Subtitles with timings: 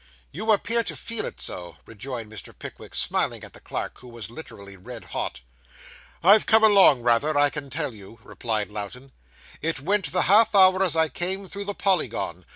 [0.31, 2.57] 'You appear to feel it so,' rejoined Mr.
[2.57, 5.41] Pickwick, smiling at the clerk, who was literally red hot.
[6.23, 9.11] 'I've come along, rather, I can tell you,' replied Lowten.
[9.61, 12.45] 'It went the half hour as I came through the Polygon.